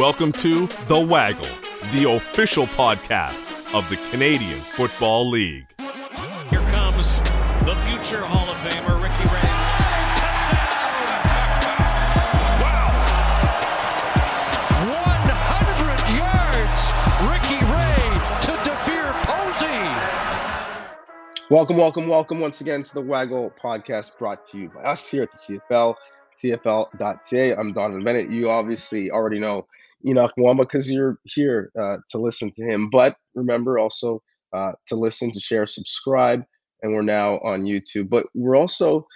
[0.00, 1.44] Welcome to The Waggle,
[1.92, 5.66] the official podcast of the Canadian Football League.
[6.48, 7.18] Here comes
[7.66, 9.44] the future Hall of Famer, Ricky Ray.
[11.20, 11.84] Touchdown!
[14.88, 16.80] 100 yards,
[17.28, 18.00] Ricky Ray
[18.46, 19.84] to DeVier Posey.
[21.50, 25.24] Welcome, welcome, welcome once again to the Waggle podcast brought to you by us here
[25.24, 25.94] at the CFL,
[26.42, 27.54] CFL.ca.
[27.54, 28.30] I'm Donovan Bennett.
[28.30, 29.66] You obviously already know
[30.06, 32.88] Henoc Muamba because you're here uh, to listen to him.
[32.90, 36.44] But remember also uh, to listen, to share, subscribe.
[36.82, 38.08] And we're now on YouTube.
[38.08, 39.06] But we're also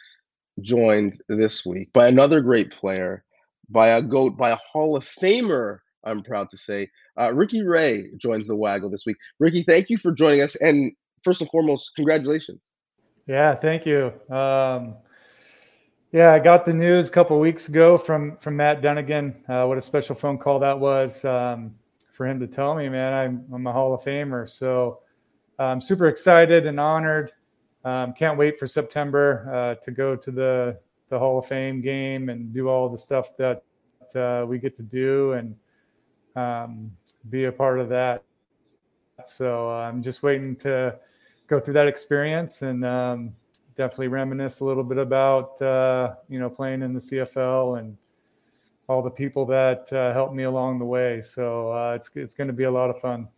[0.61, 3.25] joined this week by another great player,
[3.71, 6.91] by a GOAT, by a Hall of Famer, I'm proud to say.
[7.19, 9.17] Uh, Ricky Ray joins the Waggle this week.
[9.41, 10.55] Ricky, thank you for joining us.
[10.57, 12.61] And first and foremost, congratulations.
[13.27, 14.13] Yeah, thank you.
[14.31, 14.97] Um,
[16.15, 19.35] yeah, I got the news a couple weeks ago from from Matt Dunigan.
[19.49, 21.75] Uh, what a special phone call that was um,
[22.13, 24.49] for him to tell me, man, I'm, I'm a Hall of Famer.
[24.49, 25.01] So
[25.59, 27.33] I'm super excited and honored.
[27.85, 32.29] Um, can't wait for September uh, to go to the the Hall of Fame game
[32.29, 33.65] and do all the stuff that
[34.15, 35.57] uh, we get to do and
[36.37, 36.93] um,
[37.29, 38.23] be a part of that.
[39.25, 40.97] So I'm just waiting to
[41.49, 43.35] go through that experience and um,
[43.77, 47.97] definitely reminisce a little bit about uh, you know playing in the CFL and
[48.89, 51.21] all the people that uh, helped me along the way.
[51.21, 53.29] So uh, it's it's going to be a lot of fun.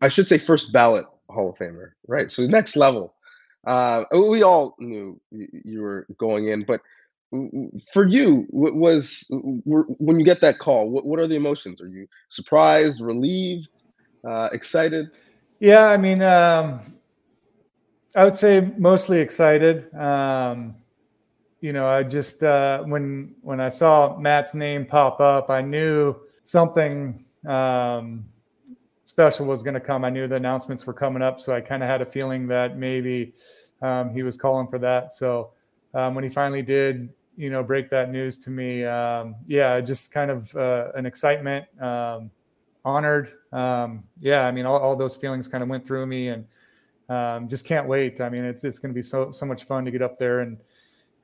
[0.00, 2.30] I should say first ballot Hall of Famer, right?
[2.30, 3.14] So next level.
[3.66, 6.80] Uh, we all knew you were going in, but
[7.92, 11.80] for you, what was when you get that call, what, what are the emotions?
[11.82, 13.68] Are you surprised, relieved,
[14.26, 15.18] uh, excited?
[15.60, 16.80] Yeah, I mean, um,
[18.18, 19.94] I would say mostly excited.
[19.94, 20.74] Um,
[21.60, 26.16] you know, I just uh, when when I saw Matt's name pop up, I knew
[26.42, 28.24] something um,
[29.04, 30.04] special was going to come.
[30.04, 32.76] I knew the announcements were coming up, so I kind of had a feeling that
[32.76, 33.34] maybe
[33.82, 35.12] um, he was calling for that.
[35.12, 35.52] So
[35.94, 40.10] um, when he finally did, you know, break that news to me, um, yeah, just
[40.10, 42.32] kind of uh, an excitement, um,
[42.84, 43.30] honored.
[43.52, 46.44] yeah, I mean, all, all those feelings kind of went through me and
[47.08, 48.20] um, just can't wait.
[48.20, 50.40] I mean, it's it's going to be so so much fun to get up there
[50.40, 50.58] and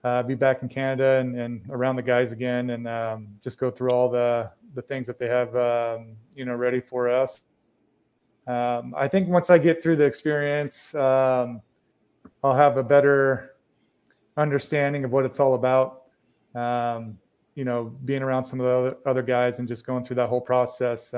[0.02, 3.70] uh, be back in Canada and, and around the guys again, and um, just go
[3.70, 7.42] through all the the things that they have um, you know ready for us.
[8.46, 11.62] Um, I think once I get through the experience, um,
[12.42, 13.56] I'll have a better
[14.36, 16.02] understanding of what it's all about.
[16.54, 17.18] Um,
[17.54, 20.28] you know, being around some of the other, other guys and just going through that
[20.28, 21.14] whole process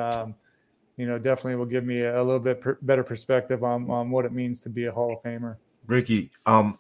[0.97, 4.25] you know, definitely will give me a, little bit per, better perspective on, on what
[4.25, 5.57] it means to be a Hall of Famer.
[5.87, 6.79] Ricky, um,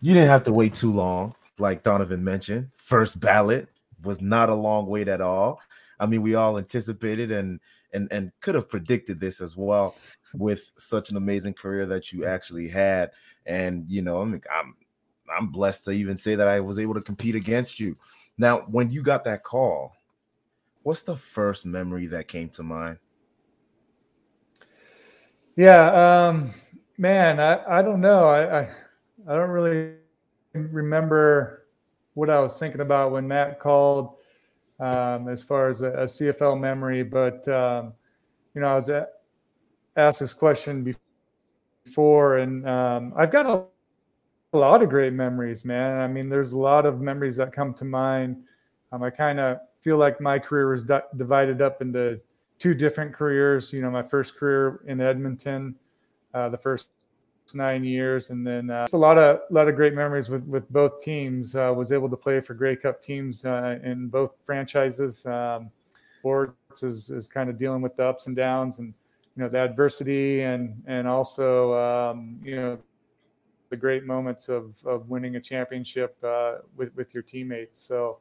[0.00, 2.70] you didn't have to wait too long, like Donovan mentioned.
[2.74, 3.68] First ballot
[4.02, 5.60] was not a long wait at all.
[6.00, 7.60] I mean, we all anticipated and
[7.92, 9.96] and and could have predicted this as well
[10.34, 13.10] with such an amazing career that you actually had.
[13.46, 14.74] And you know, I'm I'm
[15.36, 17.96] I'm blessed to even say that I was able to compete against you.
[18.36, 19.96] Now, when you got that call,
[20.82, 22.98] what's the first memory that came to mind?
[25.58, 26.54] Yeah, um,
[26.98, 28.28] man, I, I don't know.
[28.28, 28.70] I, I,
[29.26, 29.94] I don't really
[30.52, 31.66] remember
[32.14, 34.18] what I was thinking about when Matt called
[34.78, 37.92] um, as far as a, a CFL memory, but um,
[38.54, 38.88] you know, I was
[39.96, 40.94] asked this question
[41.84, 43.64] before, and um, I've got a,
[44.56, 46.00] a, lot of great memories, man.
[46.00, 48.44] I mean, there's a lot of memories that come to mind.
[48.92, 52.20] Um, I kind of feel like my career was di- divided up into
[52.58, 53.72] two different careers.
[53.72, 55.74] You know, my first career in Edmonton,
[56.34, 56.88] uh, the first
[57.54, 61.00] nine years, and then uh, a lot of lot of great memories with with both
[61.00, 61.54] teams.
[61.54, 65.24] Uh, was able to play for Grey Cup teams uh, in both franchises.
[65.26, 65.70] Um,
[66.18, 68.94] sports is is kind of dealing with the ups and downs, and
[69.36, 72.78] you know the adversity, and and also um, you know
[73.70, 77.80] the great moments of of winning a championship uh, with with your teammates.
[77.80, 78.20] So.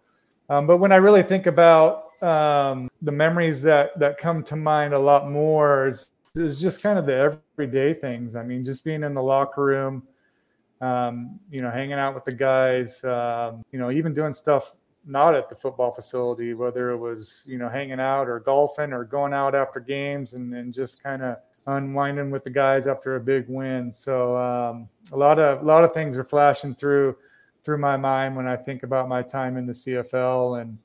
[0.50, 4.93] Um, but when I really think about um, the memories that that come to mind
[4.93, 8.35] a lot more is, is just kind of the everyday things.
[8.35, 10.03] I mean, just being in the locker room,
[10.81, 14.75] um, you know, hanging out with the guys, um, you know, even doing stuff
[15.05, 19.03] not at the football facility, whether it was you know hanging out or golfing or
[19.03, 21.37] going out after games and, and just kind of
[21.67, 23.91] unwinding with the guys after a big win.
[23.91, 27.15] So um, a lot of a lot of things are flashing through
[27.63, 30.77] through my mind when I think about my time in the CFL and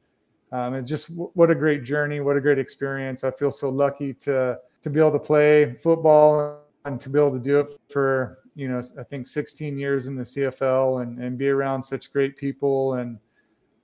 [0.53, 3.25] um, and just w- what a great journey, what a great experience.
[3.25, 7.33] I feel so lucky to to be able to play football and to be able
[7.33, 11.39] to do it for you know I think 16 years in the CFL and and
[11.39, 13.19] be around such great people and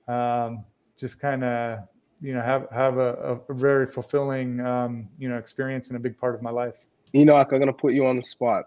[0.07, 0.63] um,
[0.97, 1.79] just kind of
[2.21, 6.17] you know have have a, a very fulfilling um, you know experience and a big
[6.17, 6.85] part of my life.
[7.13, 8.65] Henoc, I'm gonna put you on the spot.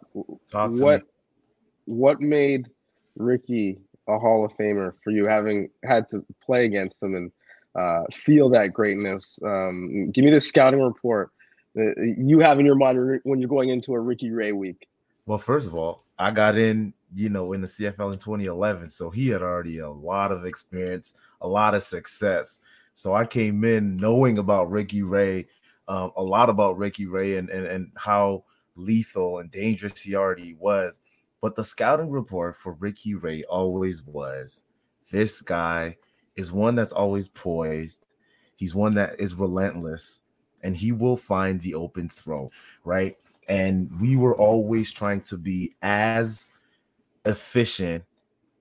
[0.50, 1.06] Talk what me.
[1.84, 2.68] what made
[3.16, 3.78] Ricky
[4.08, 7.30] a Hall of Famer for you, having had to play against him and
[7.74, 9.38] uh, feel that greatness?
[9.44, 11.30] Um, give me the scouting report
[11.74, 14.88] that you have in your mind when you're going into a Ricky Ray week.
[15.26, 19.10] Well, first of all, I got in, you know, in the CFL in 2011, so
[19.10, 22.60] he had already a lot of experience, a lot of success.
[22.94, 25.46] So I came in knowing about Ricky Ray,
[25.88, 28.44] um, a lot about Ricky Ray and, and and how
[28.76, 31.00] lethal and dangerous he already was.
[31.40, 34.62] But the scouting report for Ricky Ray always was
[35.10, 35.96] this guy
[36.36, 38.04] is one that's always poised.
[38.56, 40.22] He's one that is relentless
[40.62, 42.50] and he will find the open throw,
[42.84, 43.16] right?
[43.48, 46.46] And we were always trying to be as
[47.24, 48.04] efficient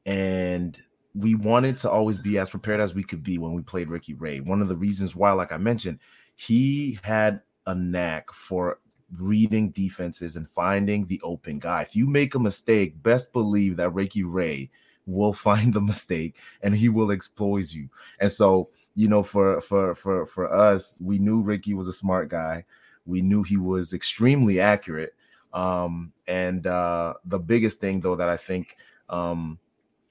[0.05, 0.79] and
[1.13, 4.13] we wanted to always be as prepared as we could be when we played Ricky
[4.13, 4.39] Ray.
[4.39, 5.99] One of the reasons why, like I mentioned,
[6.35, 8.79] he had a knack for
[9.17, 11.81] reading defenses and finding the open guy.
[11.81, 14.71] If you make a mistake, best believe that Ricky Ray
[15.05, 17.89] will find the mistake and he will exploit you.
[18.19, 22.29] And so, you know, for for for for us, we knew Ricky was a smart
[22.29, 22.65] guy.
[23.05, 25.13] We knew he was extremely accurate.
[25.53, 28.77] Um, and uh, the biggest thing, though, that I think
[29.09, 29.59] um,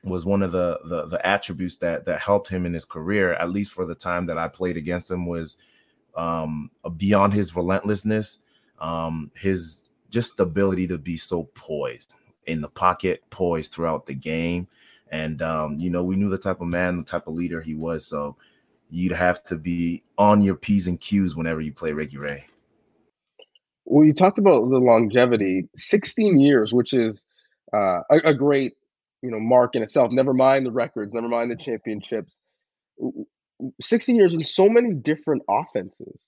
[0.02, 3.50] was one of the, the the attributes that that helped him in his career, at
[3.50, 5.56] least for the time that I played against him, was
[6.16, 8.38] um, beyond his relentlessness,
[8.78, 12.14] um, his just ability to be so poised
[12.50, 14.68] in the pocket, poised throughout the game,
[15.10, 17.74] and um, you know we knew the type of man, the type of leader he
[17.74, 18.06] was.
[18.06, 18.36] So
[18.90, 22.46] you'd have to be on your p's and q's whenever you play Ricky Ray.
[23.84, 27.24] Well, you talked about the longevity, 16 years, which is
[27.72, 28.74] uh, a, a great,
[29.22, 30.12] you know, mark in itself.
[30.12, 32.36] Never mind the records, never mind the championships.
[33.80, 36.20] 16 years in so many different offenses,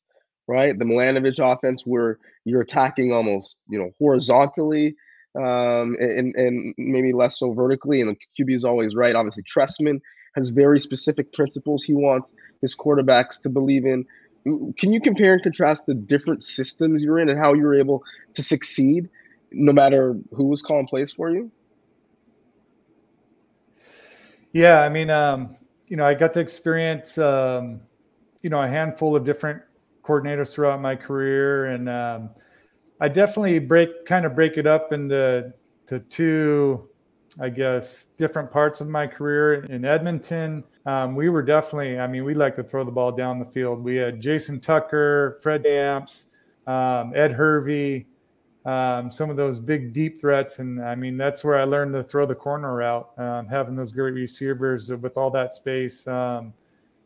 [0.48, 0.76] right?
[0.76, 4.96] The Milanovich offense, where you're attacking almost, you know, horizontally,
[5.36, 8.00] um, and and maybe less so vertically.
[8.00, 9.14] And the QB is always right.
[9.14, 10.00] Obviously, Trestman
[10.34, 12.30] has very specific principles he wants
[12.60, 14.04] his quarterbacks to believe in.
[14.44, 18.02] Can you compare and contrast the different systems you're in and how you were able
[18.34, 19.08] to succeed,
[19.52, 21.50] no matter who was calling plays for you?
[24.52, 25.56] Yeah, I mean, um,
[25.86, 27.80] you know, I got to experience, um,
[28.42, 29.62] you know, a handful of different
[30.02, 32.30] coordinators throughout my career, and um,
[33.02, 35.52] I definitely break kind of break it up into
[35.88, 36.88] to two,
[37.40, 39.64] I guess, different parts of my career.
[39.64, 43.40] In Edmonton, um, we were definitely, I mean, we like to throw the ball down
[43.40, 43.82] the field.
[43.82, 46.26] We had Jason Tucker, Fred Stamps,
[46.68, 48.06] um, Ed Hervey,
[48.64, 50.60] um, some of those big deep threats.
[50.60, 53.90] And I mean, that's where I learned to throw the corner route, um, having those
[53.90, 56.54] great receivers with all that space, um,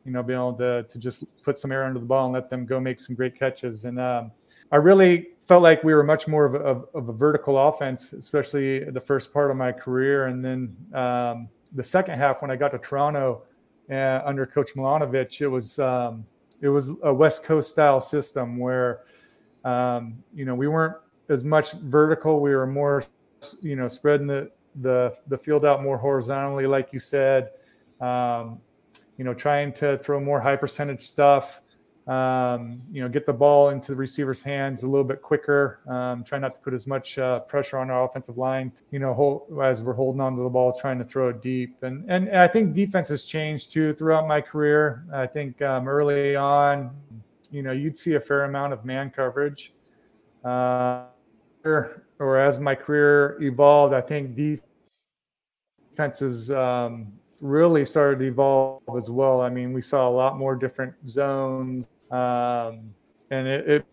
[0.04, 2.50] you know, being able to, to just put some air under the ball and let
[2.50, 3.86] them go make some great catches.
[3.86, 4.30] And um,
[4.70, 8.84] I really felt like we were much more of a, of a, vertical offense, especially
[8.90, 10.26] the first part of my career.
[10.26, 13.42] And then um, the second half, when I got to Toronto
[13.90, 16.26] uh, under Coach Milanovich, it was um,
[16.60, 19.00] it was a West Coast style system where
[19.64, 20.96] um, you know we weren't
[21.28, 22.40] as much vertical.
[22.40, 23.02] We were more,
[23.62, 24.50] you know, spreading the
[24.80, 27.50] the the field out more horizontally, like you said.
[28.00, 28.60] Um,
[29.16, 31.62] you know, trying to throw more high percentage stuff.
[32.06, 35.80] Um, you know, get the ball into the receiver's hands a little bit quicker.
[35.88, 38.72] Um, try not to put as much uh, pressure on our offensive line.
[38.92, 41.82] You know, hold, as we're holding on to the ball, trying to throw it deep.
[41.82, 45.04] And and, I think defense has changed too throughout my career.
[45.12, 46.92] I think um, early on,
[47.50, 49.72] you know, you'd see a fair amount of man coverage.
[50.44, 51.06] Uh,
[51.64, 54.38] or as my career evolved, I think
[55.92, 59.40] defenses um, really started to evolve as well.
[59.40, 62.94] I mean, we saw a lot more different zones um,
[63.30, 63.86] and it, it,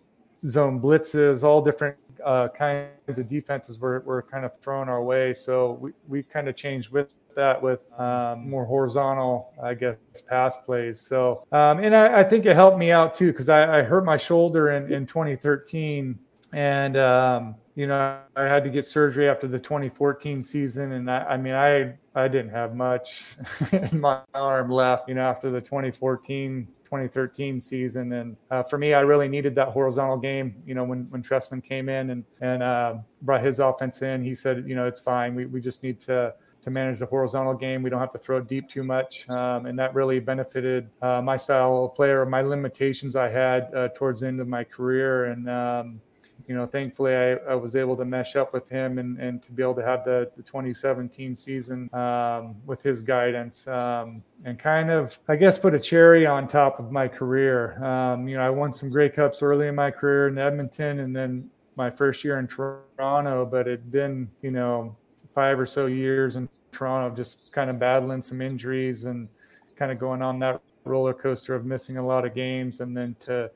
[0.46, 5.34] zone blitzes, all different uh, kinds of defenses were, were kind of thrown our way.
[5.34, 9.96] So we, we kind of changed with that with um, more horizontal, I guess,
[10.28, 11.00] pass plays.
[11.00, 14.06] So, um, and I, I, think it helped me out too, because I, I, hurt
[14.06, 16.20] my shoulder in, in 2013
[16.54, 21.24] and um, you know I had to get surgery after the 2014 season, and I,
[21.24, 23.36] I mean I I didn't have much
[23.72, 28.94] in my arm left, you know, after the 2014 2013 season, and uh, for me,
[28.94, 30.56] I really needed that horizontal game.
[30.66, 34.36] You know, when when Trestman came in and and uh, brought his offense in, he
[34.36, 35.34] said, you know, it's fine.
[35.34, 37.82] We we just need to to manage the horizontal game.
[37.82, 41.36] We don't have to throw deep too much, um, and that really benefited uh, my
[41.36, 45.50] style of player, my limitations I had uh, towards the end of my career, and
[45.50, 46.02] um,
[46.48, 49.52] you know, thankfully I, I was able to mesh up with him and, and to
[49.52, 54.90] be able to have the, the 2017 season um, with his guidance um, and kind
[54.92, 57.84] of, I guess, put a cherry on top of my career.
[57.84, 61.16] Um, you know, I won some Grey Cups early in my career in Edmonton and
[61.16, 64.96] then my first year in Toronto, but it'd been, you know,
[65.34, 69.30] five or so years in Toronto, just kind of battling some injuries and
[69.76, 73.16] kind of going on that roller coaster of missing a lot of games and then
[73.20, 73.50] to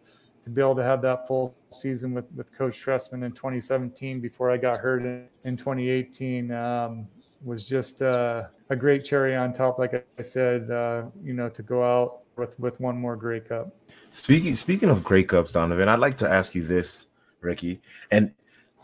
[0.48, 4.50] to be able to have that full season with, with Coach Trestman in 2017 before
[4.50, 7.06] I got hurt in, in 2018 um,
[7.44, 9.78] was just uh, a great cherry on top.
[9.78, 13.76] Like I said, uh, you know, to go out with, with one more Grey Cup.
[14.12, 17.08] Speaking speaking of Grey Cups, Donovan, I'd like to ask you this,
[17.42, 18.32] Ricky, and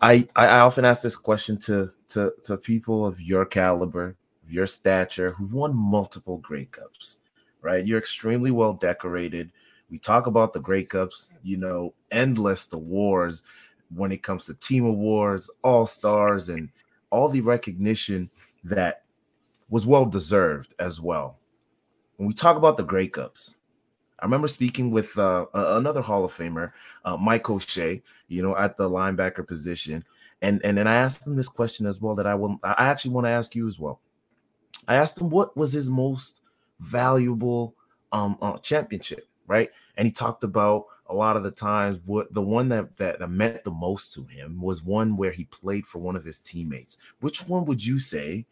[0.02, 4.68] I I often ask this question to to to people of your caliber, of your
[4.68, 7.20] stature, who've won multiple Grey Cups.
[7.62, 9.52] Right, you're extremely well decorated
[9.94, 13.44] we talk about the Grey Cups, you know, endless the wars
[13.94, 16.70] when it comes to team awards, all stars, and
[17.12, 18.28] all the recognition
[18.64, 19.04] that
[19.70, 21.38] was well deserved as well.
[22.16, 23.56] When we talk about the Grey Cups,
[24.20, 26.72] I remember speaking with uh, another Hall of Famer,
[27.06, 30.04] uh, Mike O'Shea, you know, at the linebacker position,
[30.42, 33.12] and and then I asked him this question as well that I will I actually
[33.12, 34.02] want to ask you as well.
[34.88, 36.42] I asked him what was his most
[36.80, 37.76] valuable
[38.12, 39.70] um uh, championship, right?
[39.98, 43.64] And he talked about a lot of the times what the one that, that meant
[43.64, 46.98] the most to him was one where he played for one of his teammates.
[47.20, 48.46] Which one would you say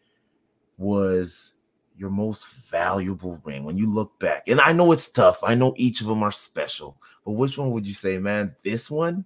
[0.78, 1.54] was
[1.96, 4.44] your most valuable ring when you look back?
[4.48, 5.42] And I know it's tough.
[5.42, 8.90] I know each of them are special, but which one would you say, man, this
[8.90, 9.24] one,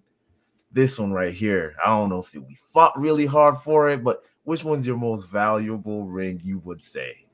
[0.72, 1.74] this one right here?
[1.84, 5.24] I don't know if we fought really hard for it, but which one's your most
[5.24, 7.25] valuable ring you would say?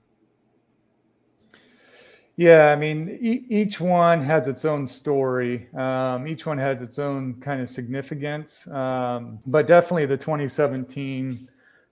[2.36, 5.68] Yeah, I mean, e- each one has its own story.
[5.74, 8.66] Um, each one has its own kind of significance.
[8.68, 11.48] Um, but definitely the 2017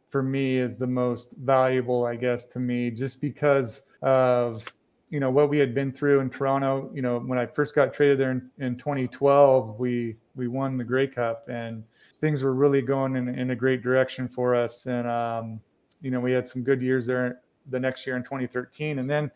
[0.09, 4.67] for me is the most valuable, I guess, to me, just because of
[5.11, 6.91] you know what we had been through in Toronto.
[6.95, 10.85] You know, when I first got traded there in, in 2012, we we won the
[10.85, 11.85] Grey Cup, and
[12.21, 14.87] things were really going in, in a great direction for us.
[14.87, 15.61] And um,
[16.01, 19.31] you know, we had some good years there the next year in 2013, and then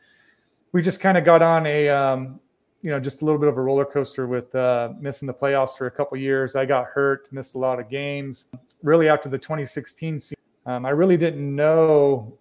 [0.75, 2.41] we just kind of got on a um,
[2.83, 5.79] you know just a little bit of a roller coaster with uh, missing the playoffs
[5.79, 6.57] for a couple years.
[6.57, 8.49] I got hurt, missed a lot of games.
[8.83, 12.37] Really, after the 2016 season, um, I really didn't know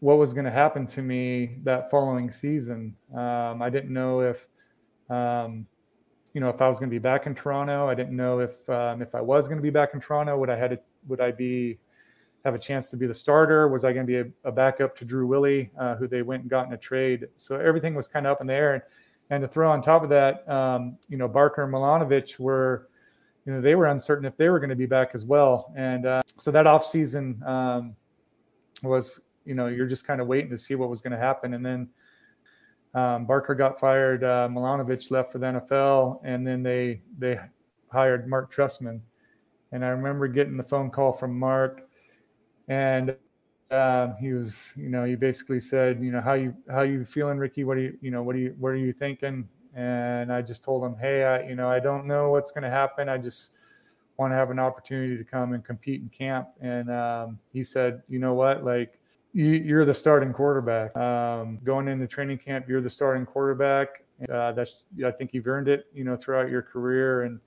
[0.00, 2.94] what was going to happen to me that following season.
[3.14, 4.46] Um, I didn't know if
[5.08, 5.66] um,
[6.34, 7.88] you know if I was going to be back in Toronto.
[7.88, 10.36] I didn't know if um, if I was going to be back in Toronto.
[10.38, 11.78] Would I had to, would I be
[12.46, 13.66] have a chance to be the starter?
[13.66, 16.42] Was I going to be a, a backup to Drew Willy, uh, who they went
[16.42, 17.26] and got in a trade?
[17.34, 18.74] So everything was kind of up in the air.
[18.74, 18.82] And,
[19.30, 22.88] and to throw on top of that, um, you know, Barker and Milanovich were,
[23.44, 25.72] you know, they were uncertain if they were going to be back as well.
[25.76, 27.96] And uh, so that offseason um,
[28.84, 31.54] was, you know, you're just kind of waiting to see what was going to happen.
[31.54, 31.88] And then
[32.94, 37.38] um, Barker got fired, uh, Milanovich left for the NFL, and then they they
[37.88, 39.00] hired Mark Trestman.
[39.72, 41.85] And I remember getting the phone call from Mark
[42.68, 43.16] and
[43.70, 47.38] uh, he was, you know, he basically said, you know, how you how you feeling,
[47.38, 47.64] Ricky?
[47.64, 49.48] What are you, you know, what are you what are you thinking?
[49.74, 52.70] And I just told him, hey, I, you know, I don't know what's going to
[52.70, 53.10] happen.
[53.10, 53.58] I just
[54.16, 56.48] want to have an opportunity to come and compete in camp.
[56.62, 58.98] And um, he said, you know what, like
[59.34, 60.96] you, are the starting quarterback.
[60.96, 64.04] Um, going into training camp, you're the starting quarterback.
[64.32, 67.38] Uh, that's I think you've earned it, you know, throughout your career and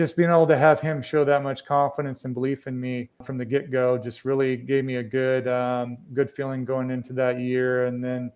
[0.00, 3.36] just being able to have him show that much confidence and belief in me from
[3.36, 7.38] the get go just really gave me a good um, good feeling going into that
[7.38, 7.84] year.
[7.84, 8.32] And then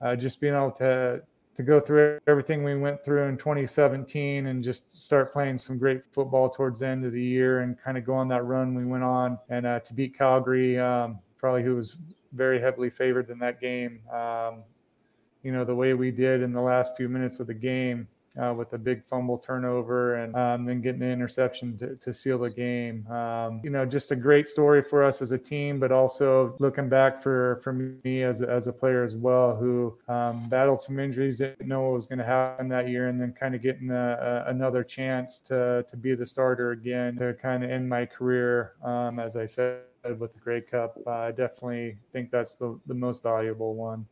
[0.00, 1.20] uh, just being able to
[1.56, 6.02] to go through everything we went through in 2017 and just start playing some great
[6.10, 8.86] football towards the end of the year and kind of go on that run we
[8.86, 11.98] went on and uh, to beat Calgary, um, probably who was
[12.32, 14.00] very heavily favored in that game.
[14.10, 14.62] Um,
[15.42, 18.08] you know the way we did in the last few minutes of the game
[18.40, 22.38] uh, with a big fumble turnover and um, then getting an interception to, to seal
[22.38, 23.06] the game.
[23.06, 26.88] Um, you know, just a great story for us as a team, but also looking
[26.88, 31.38] back for for me as as a player as well, who um, battled some injuries,
[31.38, 34.44] didn't know what was going to happen that year, and then kind of getting a,
[34.46, 38.72] a, another chance to to be the starter again to kind of end my career.
[38.82, 39.82] Um, as I said
[40.18, 44.06] with the Grey Cup, uh, I definitely think that's the the most valuable one.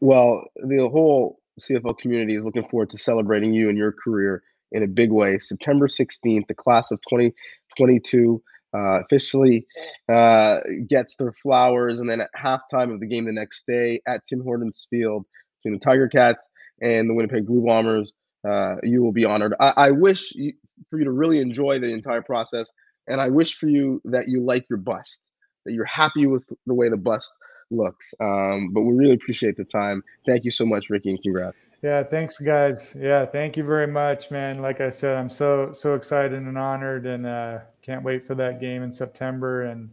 [0.00, 4.42] Well, the whole CFL community is looking forward to celebrating you and your career
[4.72, 5.38] in a big way.
[5.38, 8.42] September 16th, the class of 2022
[8.74, 9.66] uh, officially
[10.10, 12.00] uh, gets their flowers.
[12.00, 15.26] And then at halftime of the game the next day at Tim Hortons Field
[15.58, 16.44] between the Tiger Cats
[16.80, 18.12] and the Winnipeg Blue Bombers,
[18.48, 19.54] uh, you will be honored.
[19.60, 20.54] I, I wish you,
[20.90, 22.68] for you to really enjoy the entire process,
[23.06, 25.18] and I wish for you that you like your bust,
[25.64, 27.30] that you're happy with the way the bust
[27.72, 28.14] looks.
[28.20, 30.02] Um, but we really appreciate the time.
[30.26, 31.56] Thank you so much, Ricky, and congrats.
[31.82, 32.94] Yeah, thanks, guys.
[32.98, 34.62] Yeah, thank you very much, man.
[34.62, 38.60] Like I said, I'm so so excited and honored, and uh, can't wait for that
[38.60, 39.90] game in September and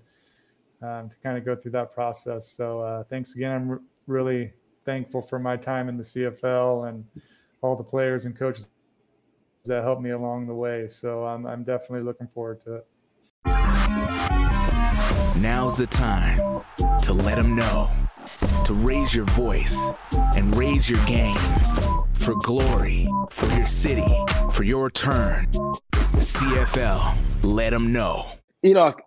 [0.82, 2.48] um, to kind of go through that process.
[2.52, 3.52] So uh, thanks again.
[3.52, 4.54] I'm r- really
[4.86, 7.06] thankful for my time in the CFL and
[7.62, 8.70] all the players and coaches
[9.66, 10.88] that helped me along the way.
[10.88, 14.59] So I'm I'm definitely looking forward to it.
[15.38, 16.64] Now's the time
[17.04, 17.90] to let them know,
[18.66, 19.92] to raise your voice
[20.36, 21.38] and raise your game
[22.14, 24.12] for glory, for your city,
[24.52, 25.48] for your turn.
[26.18, 28.26] CFL, let them know.
[28.64, 29.00] Henoc,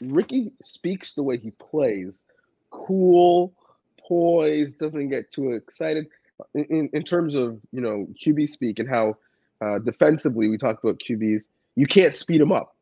[0.00, 2.22] Ricky speaks the way he plays,
[2.70, 3.52] cool,
[3.98, 6.06] poised, doesn't get too excited.
[6.54, 9.16] In, in terms of you know QB speak and how
[9.60, 11.42] uh, defensively we talked about QBs,
[11.74, 12.74] you can't speed him up.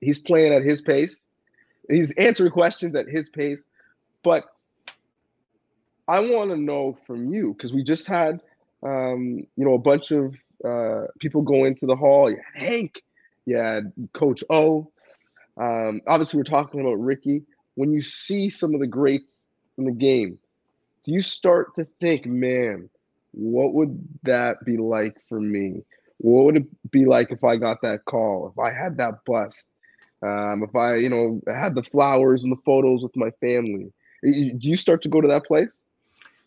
[0.00, 1.20] He's playing at his pace.
[1.88, 3.62] He's answering questions at his pace.
[4.22, 4.44] But
[6.08, 8.40] I want to know from you because we just had
[8.82, 10.34] um, you know a bunch of
[10.64, 12.30] uh, people go into the hall.
[12.30, 13.02] You had Hank,
[13.46, 14.90] you had Coach O.
[15.60, 17.42] Um, obviously, we're talking about Ricky.
[17.74, 19.42] When you see some of the greats
[19.78, 20.38] in the game,
[21.04, 22.90] do you start to think, man,
[23.32, 25.82] what would that be like for me?
[26.18, 28.52] What would it be like if I got that call?
[28.52, 29.66] If I had that bust?
[30.22, 33.92] Um, if I, you know, had the flowers and the photos with my family?
[34.22, 35.70] Do you start to go to that place?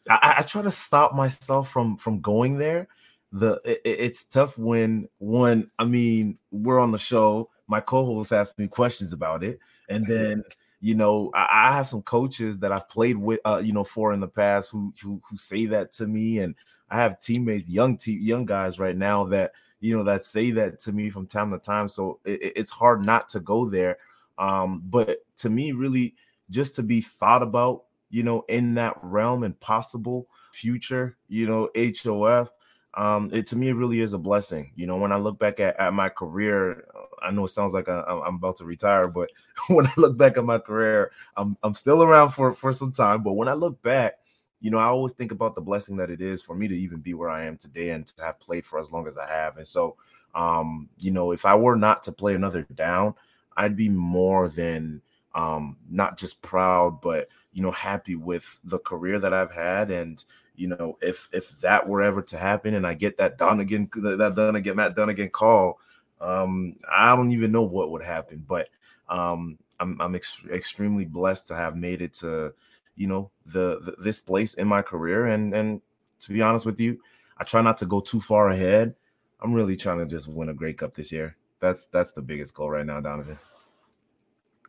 [0.10, 2.88] I, I try to stop myself from from going there.
[3.32, 5.72] The it, it's tough when one.
[5.78, 7.50] I mean, we're on the show.
[7.68, 10.44] My co-host asked me questions about it, and then
[10.80, 14.14] you know I, I have some coaches that I've played with, uh, you know, for
[14.14, 16.56] in the past who who who say that to me, and
[16.90, 20.80] I have teammates, young te- young guys right now that you know that say that
[20.80, 21.90] to me from time to time.
[21.90, 23.98] So it, it's hard not to go there.
[24.38, 26.16] Um, but to me, really,
[26.50, 31.70] just to be thought about, you know, in that realm and possible future, you know,
[31.76, 32.50] HOF.
[32.98, 34.72] Um, it to me it really is a blessing.
[34.76, 36.86] You know, when I look back at, at my career,
[37.22, 39.30] I know it sounds like I, I'm about to retire, but
[39.68, 43.22] when I look back at my career, I'm I'm still around for for some time.
[43.22, 44.20] But when I look back,
[44.62, 47.00] you know, I always think about the blessing that it is for me to even
[47.00, 49.58] be where I am today and to have played for as long as I have.
[49.58, 49.96] And so,
[50.34, 53.16] um, you know, if I were not to play another down,
[53.58, 55.02] I'd be more than
[55.34, 59.92] um, not just proud, but you know, happy with the career that I've had.
[59.92, 60.24] And
[60.56, 64.36] you know, if if that were ever to happen, and I get that Dunigan, that
[64.36, 65.80] Dunigan, Matt Dunigan call,
[66.22, 68.44] um, I don't even know what would happen.
[68.48, 68.70] But
[69.10, 72.54] um, I'm I'm ex- extremely blessed to have made it to
[72.96, 75.28] you know the, the this place in my career.
[75.28, 75.82] And and
[76.22, 77.00] to be honest with you
[77.38, 78.96] i try not to go too far ahead.
[79.42, 81.36] I'm really trying to just win a Grey Cup this year.
[81.60, 83.38] That's that's the biggest goal right now donovan.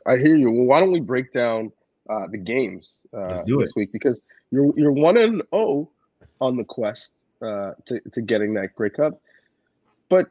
[0.07, 0.51] I hear you.
[0.51, 1.73] Well why don't we break down
[2.09, 3.93] uh, the games uh, this week?
[3.93, 5.89] Because you're you're one and oh
[6.41, 7.13] on the quest
[7.43, 9.21] uh, to, to getting that Grey Cup.
[10.09, 10.27] But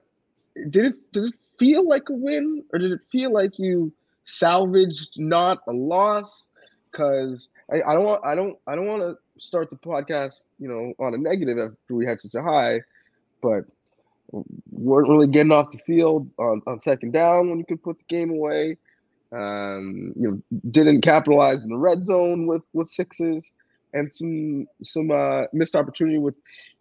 [0.69, 2.63] did it does it feel like a win?
[2.73, 3.91] Or did it feel like you
[4.25, 6.49] salvaged not a loss
[6.95, 10.67] because I, I don't want I don't I don't want to start the podcast you
[10.67, 12.81] know on a negative after we had such a high,
[13.41, 13.65] but
[14.71, 18.05] weren't really getting off the field on, on second down when you could put the
[18.07, 18.77] game away.
[19.31, 23.51] Um, you know, didn't capitalize in the red zone with with sixes
[23.93, 26.35] and some some uh, missed opportunity with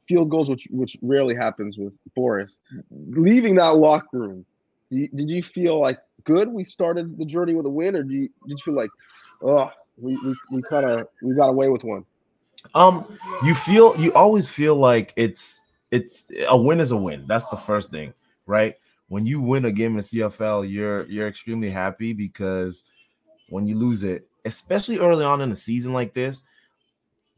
[0.07, 2.59] field goals, which which rarely happens with Boris.
[2.90, 4.46] Leaving that locker room,
[4.90, 6.48] did you, feel like good?
[6.48, 8.90] We started the journey with a win, or you, did you feel like,
[9.42, 12.04] oh, we we, we kind of we got away with one?
[12.74, 17.24] Um, you feel you always feel like it's it's a win is a win.
[17.26, 18.14] That's the first thing,
[18.46, 18.74] right?
[19.09, 22.85] When you win a game in CFL, you're you're extremely happy because
[23.50, 26.42] when you lose it, especially early on in the season like this,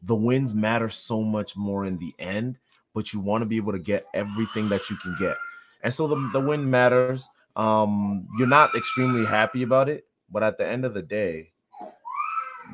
[0.02, 2.58] the wins matter so much more in the end.
[2.94, 5.36] But you want to be able to get everything that you can get,
[5.82, 7.28] and so the, the win matters.
[7.56, 11.52] Um, you're not extremely happy about it, but at the end of the day,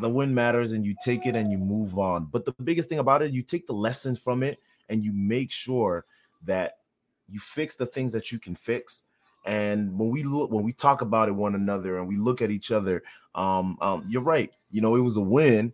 [0.00, 2.26] the win matters and you take it and you move on.
[2.26, 5.50] But the biggest thing about it, you take the lessons from it and you make
[5.50, 6.04] sure
[6.44, 6.78] that
[7.28, 9.04] you fix the things that you can fix.
[9.44, 12.50] And when we look, when we talk about it one another and we look at
[12.50, 13.02] each other,
[13.34, 14.52] um, um, you're right.
[14.70, 15.72] You know, it was a win,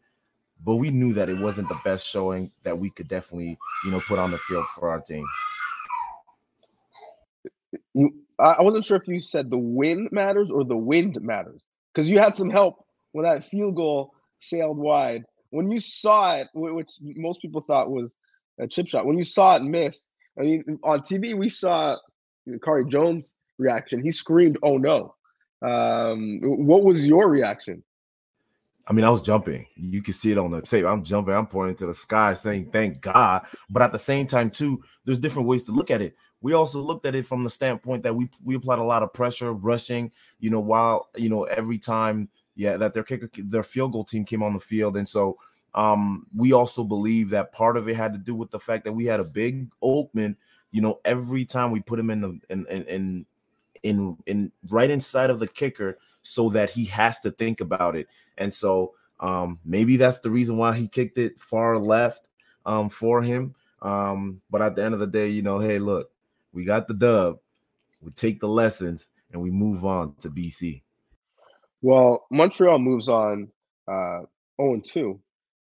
[0.64, 4.00] but we knew that it wasn't the best showing that we could definitely, you know,
[4.00, 5.24] put on the field for our team.
[8.38, 11.61] I wasn't sure if you said the win matters or the wind matters
[11.92, 15.24] because you had some help when that field goal sailed wide.
[15.50, 18.14] When you saw it, which most people thought was
[18.60, 20.00] a chip shot, when you saw it miss,
[20.38, 21.96] I mean, on TV we saw
[22.48, 24.02] Khari Jones reaction.
[24.02, 25.14] He screamed, "Oh no!"
[25.62, 27.82] Um, what was your reaction?
[28.86, 29.66] I mean, I was jumping.
[29.76, 30.86] You can see it on the tape.
[30.86, 31.34] I'm jumping.
[31.34, 35.18] I'm pointing to the sky, saying "Thank God." But at the same time, too, there's
[35.18, 36.14] different ways to look at it.
[36.40, 39.12] We also looked at it from the standpoint that we we applied a lot of
[39.12, 40.12] pressure, rushing.
[40.38, 44.24] You know, while you know every time, yeah, that their kicker, their field goal team
[44.24, 45.38] came on the field, and so
[45.76, 48.92] um, we also believe that part of it had to do with the fact that
[48.92, 50.34] we had a big Oakman.
[50.72, 53.26] You know, every time we put him in the in in in
[53.84, 58.08] in, in right inside of the kicker, so that he has to think about it,
[58.38, 62.26] and so um, maybe that's the reason why he kicked it far left
[62.66, 63.54] um, for him.
[63.82, 66.10] Um, but at the end of the day, you know, hey, look,
[66.52, 67.38] we got the dub,
[68.02, 70.82] we take the lessons, and we move on to BC.
[71.82, 73.48] Well, Montreal moves on
[73.86, 74.22] uh,
[74.60, 75.20] 0 2,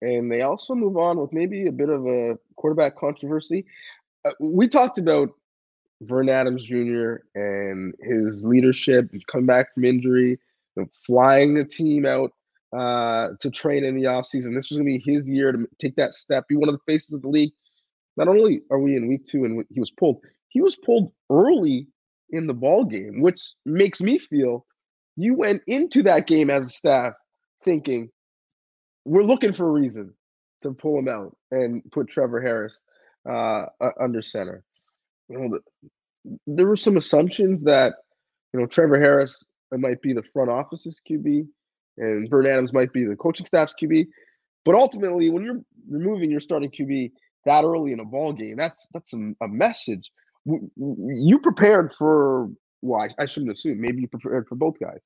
[0.02, 3.66] and they also move on with maybe a bit of a quarterback controversy.
[4.26, 5.30] Uh, we talked about
[6.02, 7.18] Vern Adams Jr.
[7.36, 10.40] and his leadership, come back from injury,
[10.76, 12.32] you know, flying the team out
[12.76, 14.56] uh, to train in the offseason.
[14.56, 16.92] This was going to be his year to take that step, be one of the
[16.92, 17.52] faces of the league.
[18.18, 21.88] Not only are we in week two and he was pulled, he was pulled early
[22.32, 24.66] in the ball game, which makes me feel
[25.20, 27.14] you went into that game as a staff
[27.66, 28.10] thinking
[29.04, 30.14] we're looking for a reason
[30.62, 32.80] to pull him out and put Trevor Harris
[33.30, 33.66] uh,
[34.00, 34.64] under center.
[35.28, 35.90] You know, the,
[36.48, 37.96] there were some assumptions that
[38.54, 41.48] you know Trevor Harris might be the front office's QB
[41.98, 44.08] and Vern Adams might be the coaching staff's QB.
[44.64, 47.12] But ultimately, when you're removing your starting QB
[47.46, 50.12] that early in a ball game, that's that's a, a message
[50.46, 52.50] you prepared for
[52.82, 53.80] well I, I, shouldn't assume.
[53.82, 55.00] Maybe you prepared for both guys.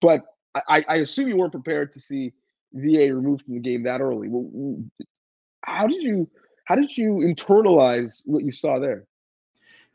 [0.00, 2.32] But I, I assume you weren't prepared to see
[2.72, 4.28] va removed from the game that early.
[4.28, 4.82] Well,
[5.62, 6.28] how did you
[6.64, 9.04] how did you internalize what you saw there?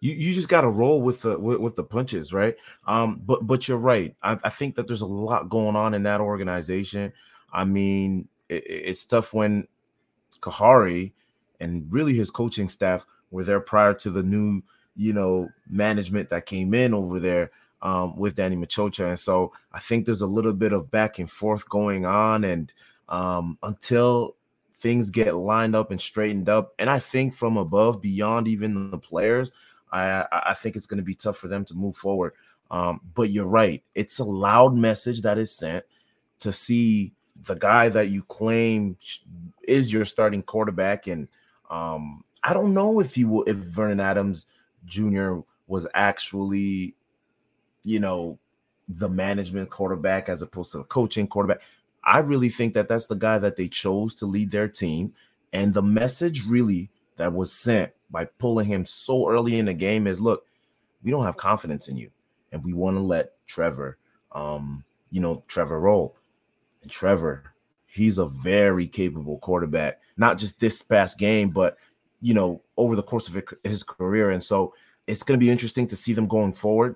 [0.01, 2.55] You, you just got to roll with the with, with, the punches right?
[2.85, 4.15] Um but but you're right.
[4.21, 7.13] I, I, think that there's a lot going on in that organization.
[7.51, 9.67] I mean it, it's tough when
[10.41, 11.13] Khari
[11.59, 14.61] and really his coaching staff were there prior to the new,
[14.95, 19.09] you know, management that came in over there um, with Danny Maciocia.
[19.09, 22.43] And so I think there's a little bit of back and forth going on.
[22.43, 22.73] And
[23.09, 24.35] um, until
[24.79, 28.97] things get lined up and straightened up, and I think from above, beyond even the
[28.97, 29.51] players,
[29.91, 32.33] I, I think it's going to be tough for them to move forward.
[32.71, 33.83] Um, but you're right.
[33.93, 35.85] It's a loud message that is sent
[36.39, 38.97] to see the guy that you claim
[39.67, 41.27] is your starting quarterback and
[41.69, 44.45] um, I don't know if he will if Vernon Adams
[44.85, 45.39] Jr.
[45.67, 46.95] was actually,
[47.83, 48.39] you know,
[48.87, 51.61] the management quarterback as opposed to the coaching quarterback.
[52.03, 55.13] I really think that that's the guy that they chose to lead their team.
[55.53, 60.05] And the message really that was sent by pulling him so early in the game
[60.05, 60.45] is look,
[61.03, 62.11] we don't have confidence in you.
[62.51, 63.97] And we want to let Trevor,
[64.31, 66.15] um, you know, Trevor roll.
[66.81, 67.53] And Trevor,
[67.85, 71.77] he's a very capable quarterback, not just this past game, but
[72.25, 74.31] you know, over the course of his career.
[74.31, 74.73] And so
[75.05, 76.95] it's going to be interesting to see them going forward.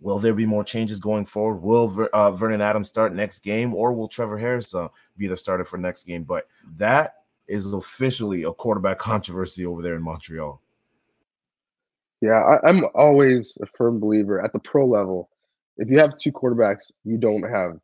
[0.00, 1.62] Will there be more changes going forward?
[1.62, 5.64] Will uh, Vernon Adams start next game, or will Trevor Harris uh, be the starter
[5.64, 6.24] for next game?
[6.24, 10.60] But that is officially a quarterback controversy over there in Montreal.
[12.20, 15.30] Yeah, I, am always a firm believer at the pro level.
[15.76, 17.78] If you have two quarterbacks, you don't have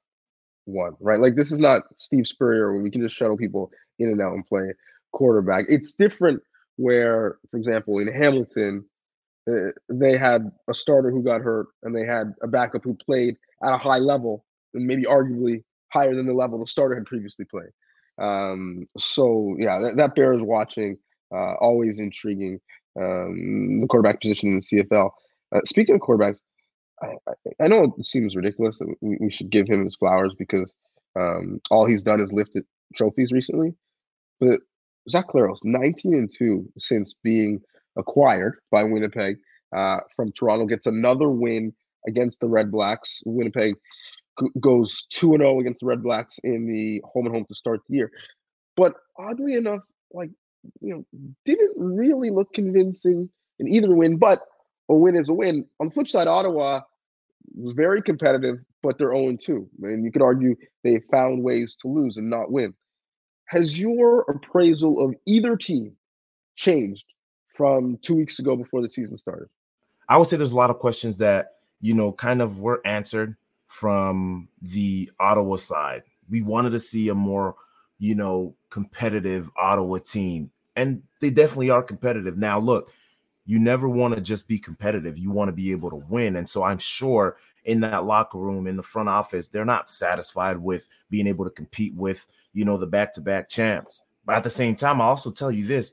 [0.64, 1.20] one, right?
[1.20, 4.32] Like this is not Steve Spurrier where we can just shuttle people in and out
[4.32, 4.72] and play
[5.12, 5.66] quarterback.
[5.68, 6.42] It's different
[6.76, 8.84] where, for example, in Hamilton,
[9.48, 13.36] uh, they had a starter who got hurt and they had a backup who played
[13.62, 17.44] at a high level and maybe arguably higher than the level the starter had previously
[17.44, 17.70] played.
[18.18, 20.98] Um, so yeah, that, that bears watching.
[21.34, 22.60] Uh, always intriguing.
[22.96, 25.10] Um, the quarterback position in the CFL.
[25.54, 26.38] Uh, speaking of quarterbacks,
[27.02, 27.14] I,
[27.60, 30.72] I, know it seems ridiculous that we, we should give him his flowers because
[31.18, 33.74] um, all he's done is lifted trophies recently.
[34.40, 34.60] But
[35.10, 37.60] Zach Collaros, 19 and 2 since being
[37.96, 39.36] acquired by Winnipeg
[39.76, 41.72] uh, from Toronto, gets another win
[42.06, 43.22] against the Red Blacks.
[43.26, 43.74] Winnipeg
[44.40, 47.54] g- goes 2 and 0 against the Red Blacks in the home and home to
[47.54, 48.10] start the year.
[48.76, 50.30] But oddly enough, like,
[50.80, 51.04] you know,
[51.44, 54.40] didn't really look convincing in either win, but
[54.88, 55.66] a win is a win.
[55.80, 56.80] On the flip side, Ottawa
[57.54, 59.68] was very competitive, but they're 0 2.
[59.82, 62.74] And you could argue they found ways to lose and not win
[63.46, 65.96] has your appraisal of either team
[66.56, 67.04] changed
[67.54, 69.48] from two weeks ago before the season started?
[70.08, 73.36] I would say there's a lot of questions that, you know, kind of were answered
[73.66, 76.02] from the Ottawa side.
[76.28, 77.54] We wanted to see a more,
[77.98, 80.50] you know, competitive Ottawa team.
[80.76, 82.36] And they definitely are competitive.
[82.36, 82.90] Now, look,
[83.46, 85.18] you never want to just be competitive.
[85.18, 86.36] You want to be able to win.
[86.36, 90.58] And so I'm sure in that locker room, in the front office, they're not satisfied
[90.58, 94.02] with being able to compete with, you know, the back-to-back champs.
[94.26, 95.92] But at the same time, I also tell you this: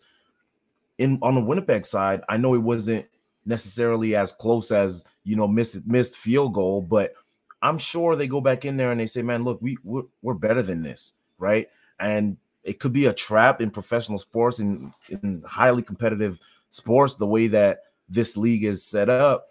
[0.97, 3.05] in on the Winnipeg side, I know it wasn't
[3.45, 7.13] necessarily as close as you know missed missed field goal, but
[7.61, 10.33] I'm sure they go back in there and they say, "Man, look, we we're, we're
[10.33, 15.43] better than this, right?" And it could be a trap in professional sports and in
[15.45, 19.49] highly competitive sports, the way that this league is set up,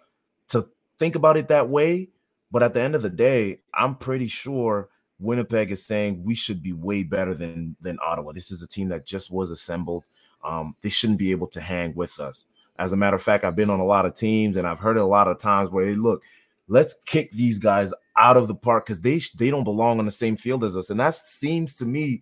[0.49, 0.67] to
[1.01, 2.09] think about it that way.
[2.51, 6.61] But at the end of the day, I'm pretty sure Winnipeg is saying we should
[6.61, 8.33] be way better than than Ottawa.
[8.33, 10.05] This is a team that just was assembled.
[10.43, 12.45] Um, they shouldn't be able to hang with us.
[12.77, 14.97] As a matter of fact, I've been on a lot of teams and I've heard
[14.97, 16.21] it a lot of times where hey, look,
[16.67, 20.11] let's kick these guys out of the park because they they don't belong on the
[20.11, 20.91] same field as us.
[20.91, 22.21] And that seems to me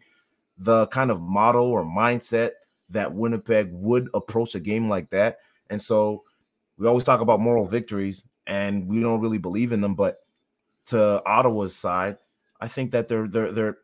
[0.58, 2.52] the kind of model or mindset
[2.92, 5.40] that Winnipeg would approach a game like that.
[5.70, 6.24] And so
[6.78, 9.96] we always talk about moral victories and we don't really believe in them.
[9.96, 10.20] But
[10.88, 12.18] to Ottawa's side,
[12.60, 13.78] I think that they're they're they're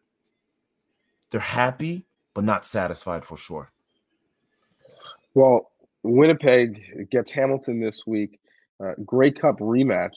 [1.29, 3.71] they're happy but not satisfied for sure.
[5.35, 5.71] Well,
[6.03, 8.39] Winnipeg gets Hamilton this week.
[8.83, 10.15] Uh, Grey Cup rematch.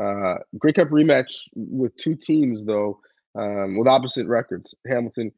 [0.00, 3.00] Uh, Grey Cup rematch with two teams though
[3.34, 4.74] um, with opposite records.
[4.86, 5.32] Hamilton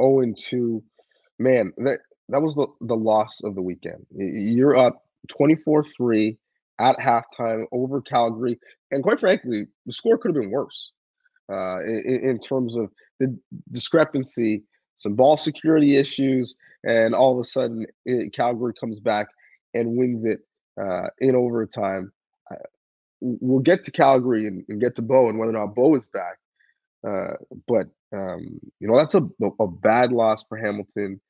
[0.00, 0.82] 0 and 2.
[1.38, 4.06] Man, that that was the, the loss of the weekend.
[4.14, 5.04] You're up
[5.40, 6.36] 24-3
[6.80, 8.58] at halftime over Calgary,
[8.90, 10.92] and quite frankly, the score could have been worse
[11.50, 13.38] uh, in, in terms of the
[13.70, 14.64] discrepancy,
[14.98, 19.28] some ball security issues, and all of a sudden it, Calgary comes back
[19.74, 20.40] and wins it
[20.80, 22.12] uh, in overtime.
[22.50, 22.56] Uh,
[23.20, 26.06] we'll get to Calgary and, and, get to Bo and whether or not Bo is
[26.06, 26.36] back.
[27.06, 27.34] Uh,
[27.66, 29.22] but um, you know that's a,
[29.60, 31.20] a bad loss for Hamilton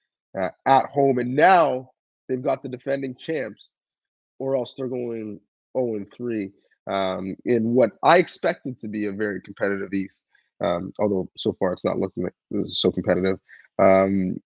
[0.40, 1.90] uh, at home, and now
[2.28, 3.72] they've got the defending champs,
[4.40, 5.38] or else they're going
[5.76, 6.50] 0 and 3
[6.90, 10.18] um, in what I expected to be a very competitive East.
[10.60, 12.28] Um, although so far it's not looking
[12.68, 13.38] so competitive.
[13.78, 14.36] Um,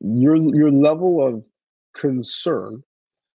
[0.00, 1.42] your your level of
[1.96, 2.82] concern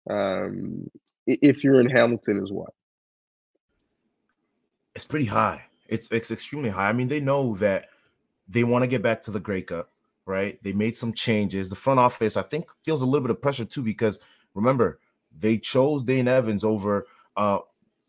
[0.09, 0.89] um,
[1.25, 2.71] if you're in Hamilton is what?
[4.95, 5.63] It's pretty high.
[5.87, 6.89] It's it's extremely high.
[6.89, 7.87] I mean, they know that
[8.47, 9.89] they want to get back to the Grey Cup,
[10.25, 10.61] right?
[10.63, 11.69] They made some changes.
[11.69, 14.19] The front office, I think, feels a little bit of pressure too because
[14.53, 14.99] remember
[15.39, 17.59] they chose Dane Evans over uh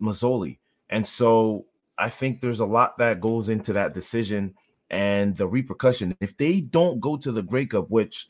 [0.01, 0.59] Masoli,
[0.91, 1.67] and so
[1.99, 4.55] I think there's a lot that goes into that decision
[4.91, 6.17] and the repercussion.
[6.21, 8.29] If they don't go to the Grey Cup, which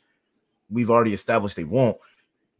[0.70, 1.96] we've already established they won't,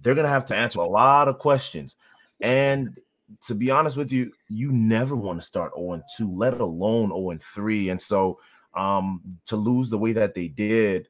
[0.01, 1.97] they're gonna have to answer a lot of questions.
[2.40, 2.99] And
[3.47, 7.38] to be honest with you, you never want to start 0 2, let alone 0
[7.40, 7.90] 3.
[7.90, 8.40] And so
[8.75, 11.09] um to lose the way that they did,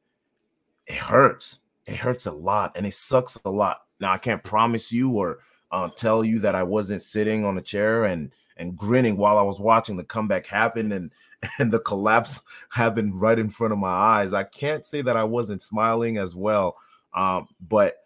[0.87, 1.59] it hurts.
[1.85, 3.84] It hurts a lot and it sucks a lot.
[3.99, 5.39] Now I can't promise you or
[5.71, 9.41] uh, tell you that I wasn't sitting on a chair and and grinning while I
[9.41, 11.11] was watching the comeback happen and
[11.59, 14.33] and the collapse happen right in front of my eyes.
[14.33, 16.77] I can't say that I wasn't smiling as well,
[17.13, 17.97] um, but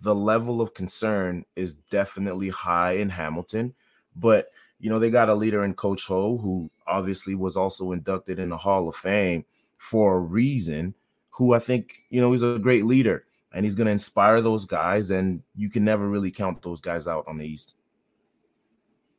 [0.00, 3.74] the level of concern is definitely high in Hamilton.
[4.16, 4.48] But
[4.80, 8.48] you know, they got a leader in Coach O, who obviously was also inducted in
[8.48, 9.44] the Hall of Fame
[9.78, 10.94] for a reason.
[11.30, 14.66] Who I think you know he's a great leader and he's going to inspire those
[14.66, 15.10] guys.
[15.10, 17.74] And you can never really count those guys out on the East.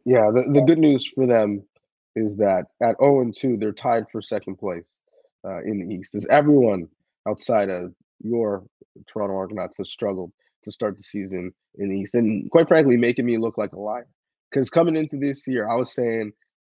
[0.06, 1.64] Yeah, the, the good news for them
[2.16, 4.98] is that at 0 and 2, they're tied for second place
[5.46, 6.16] uh, in the East.
[6.16, 6.88] As everyone
[7.28, 8.64] outside of your
[9.08, 10.32] Toronto Argonauts has struggled
[10.64, 13.80] to start the season in the East, and quite frankly, making me look like a
[13.80, 14.08] liar.
[14.50, 16.32] Because coming into this year, I was saying,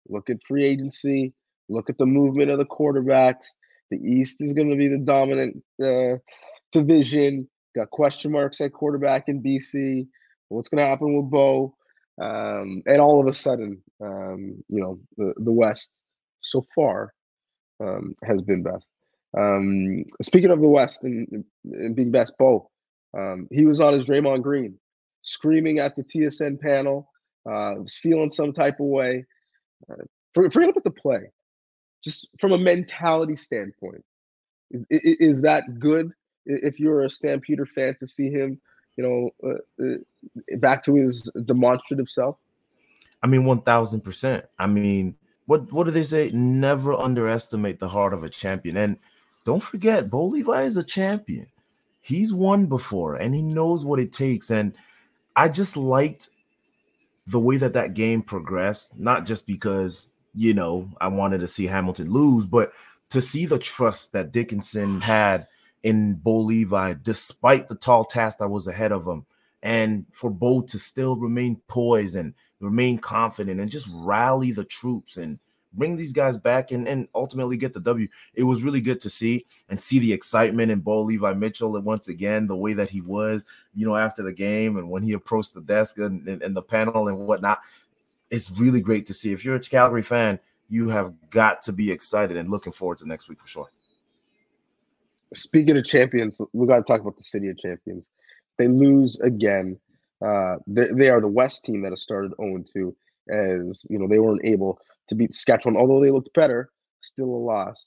[0.08, 1.32] look at free agency,
[1.68, 3.46] look at the movement of the quarterbacks.
[3.90, 6.18] The East is going to be the dominant uh,
[6.72, 7.48] division.
[7.76, 10.06] Got question marks at quarterback in BC.
[10.48, 11.74] What's going to happen with Bo?
[12.20, 15.92] Um, and all of a sudden, um, you know, the, the West
[16.40, 17.14] so far
[17.80, 18.84] um, has been best.
[19.38, 22.70] Um, speaking of the West and, and being best, Bo,
[23.16, 24.78] um, he was on his Draymond Green,
[25.22, 27.08] screaming at the TSN panel,
[27.46, 29.24] uh, was feeling some type of way.
[29.90, 30.02] Uh,
[30.34, 31.30] forget about the play,
[32.04, 34.04] just from a mentality standpoint.
[34.70, 36.12] Is, is, is that good
[36.46, 38.60] if you're a Stampeder fan to see him
[39.00, 42.36] you know, uh, uh, back to his demonstrative self?
[43.22, 44.44] I mean, one thousand percent.
[44.58, 46.30] I mean, what what do they say?
[46.32, 48.76] Never underestimate the heart of a champion.
[48.76, 48.98] And
[49.44, 51.46] don't forget, Bo Levi is a champion.
[52.02, 54.50] He's won before, and he knows what it takes.
[54.50, 54.74] And
[55.36, 56.30] I just liked
[57.26, 58.98] the way that that game progressed.
[58.98, 62.72] Not just because you know I wanted to see Hamilton lose, but
[63.10, 65.46] to see the trust that Dickenson had
[65.82, 69.26] in Bo Levi, despite the tall task that was ahead of him.
[69.62, 75.16] and for both to still remain poised and remain confident and just rally the troops
[75.16, 75.38] and
[75.72, 78.08] bring these guys back and, and ultimately get the W.
[78.34, 81.84] It was really good to see and see the excitement in Bo Levi Mitchell and
[81.84, 85.12] once again the way that he was, you know, after the game and when he
[85.12, 87.60] approached the desk and, and, and the panel and whatnot.
[88.30, 89.32] It's really great to see.
[89.32, 90.38] If you're a Calgary fan,
[90.68, 93.68] you have got to be excited and looking forward to next week for sure.
[95.34, 98.04] Speaking of champions, we got to talk about the city of champions.
[98.58, 99.78] They lose again.
[100.24, 102.96] Uh, they, they are the West team that has started 0 2,
[103.30, 107.44] as you know, they weren't able to beat Saskatchewan, although they looked better, still a
[107.44, 107.86] loss.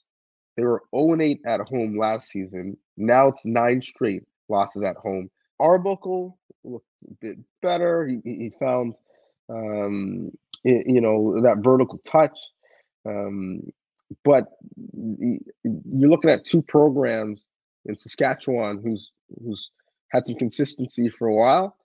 [0.56, 2.76] They were 0 8 at home last season.
[2.96, 5.30] Now it's nine straight losses at home.
[5.60, 8.06] Arbuckle looked a bit better.
[8.06, 8.94] He, he found,
[9.48, 10.30] um,
[10.64, 12.36] you know, that vertical touch.
[13.06, 13.60] Um,
[14.24, 14.46] but
[14.92, 17.46] you're looking at two programs
[17.86, 19.10] in Saskatchewan who's
[19.42, 19.70] who's
[20.08, 21.76] had some consistency for a while,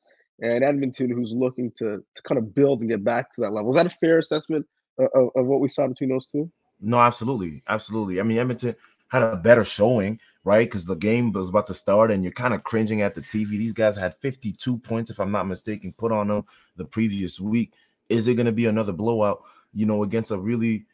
[0.42, 3.72] and Edmonton who's looking to to kind of build and get back to that level.
[3.72, 4.66] Is that a fair assessment
[4.98, 6.52] of, of what we saw between those two?
[6.82, 8.20] No, absolutely, absolutely.
[8.20, 8.76] I mean, Edmonton
[9.10, 10.68] had a better showing, right?
[10.68, 13.50] Because the game was about to start, and you're kind of cringing at the TV.
[13.50, 16.46] These guys had 52 points, if I'm not mistaken, put on them
[16.78, 17.74] the previous week.
[18.08, 19.44] Is it going to be another blowout?
[19.74, 20.86] You know, against a really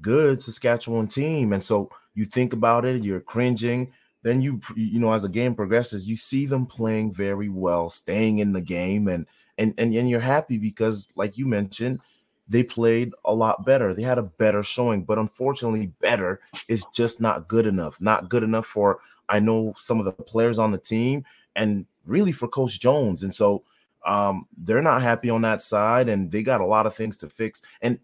[0.00, 1.52] good Saskatchewan team.
[1.52, 3.92] And so you think about it, you're cringing.
[4.22, 8.38] Then you you know as the game progresses, you see them playing very well, staying
[8.38, 12.00] in the game, and and and, and you're happy because, like you mentioned,
[12.48, 13.94] they played a lot better.
[13.94, 18.00] They had a better showing, but unfortunately, better is just not good enough.
[18.00, 22.32] Not good enough for I know some of the players on the team, and really
[22.32, 23.22] for Coach Jones.
[23.22, 23.62] And so
[24.04, 27.28] um, they're not happy on that side, and they got a lot of things to
[27.28, 27.62] fix.
[27.82, 28.00] And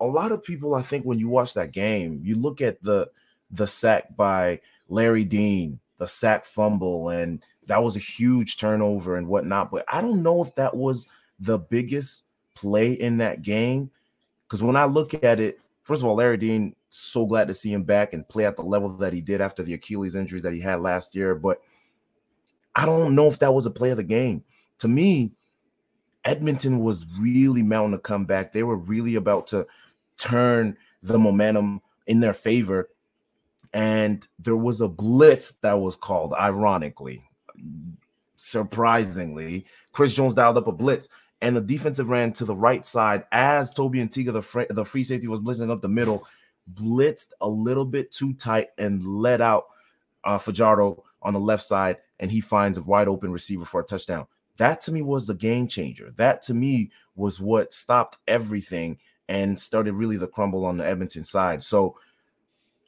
[0.00, 3.10] a lot of people, I think, when you watch that game, you look at the
[3.50, 9.28] the sack by Larry Dean, the sack fumble, and that was a huge turnover and
[9.28, 9.70] whatnot.
[9.70, 11.06] But I don't know if that was
[11.40, 13.90] the biggest play in that game.
[14.46, 17.72] Because when I look at it, first of all, Larry Dean, so glad to see
[17.72, 20.52] him back and play at the level that he did after the Achilles injury that
[20.52, 21.34] he had last year.
[21.34, 21.60] But
[22.74, 24.44] I don't know if that was a play of the game.
[24.78, 25.32] To me,
[26.24, 28.52] Edmonton was really mounting a comeback.
[28.52, 29.66] They were really about to
[30.18, 32.90] turn the momentum in their favor.
[33.72, 37.22] And there was a blitz that was called, ironically,
[38.36, 39.66] surprisingly.
[39.92, 41.08] Chris Jones dialed up a blitz,
[41.42, 45.02] and the defensive ran to the right side as Toby Antigua, the, fr- the free
[45.02, 46.26] safety, was blitzing up the middle,
[46.72, 49.66] blitzed a little bit too tight and let out
[50.24, 53.84] uh, Fajardo on the left side, and he finds a wide open receiver for a
[53.84, 54.26] touchdown.
[54.56, 56.12] That to me was the game changer.
[56.16, 61.24] That to me was what stopped everything and started really the crumble on the Edmonton
[61.24, 61.62] side.
[61.62, 61.98] So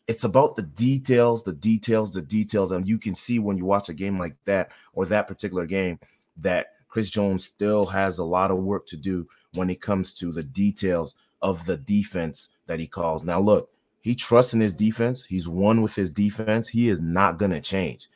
[0.07, 2.73] it's about the details, the details, the details.
[2.73, 5.99] And you can see when you watch a game like that or that particular game
[6.39, 10.33] that Chris Jones still has a lot of work to do when it comes to
[10.33, 13.23] the details of the defense that he calls.
[13.23, 13.71] Now, look,
[14.01, 15.25] he trusts in his defense.
[15.25, 16.69] He's one with his defense.
[16.69, 18.09] He is not going to change.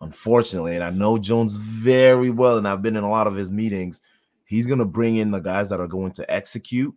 [0.00, 3.50] Unfortunately, and I know Jones very well, and I've been in a lot of his
[3.50, 4.00] meetings
[4.48, 6.94] He's going to bring in the guys that are going to execute,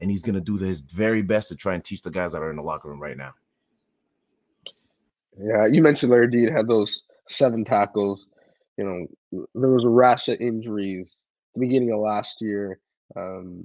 [0.00, 2.42] and he's going to do his very best to try and teach the guys that
[2.42, 3.34] are in the locker room right now.
[5.40, 8.26] Yeah, you mentioned Larry Dean had those seven tackles.
[8.76, 11.20] You know, there was a rash of injuries
[11.54, 12.80] the beginning of last year.
[13.14, 13.60] Um,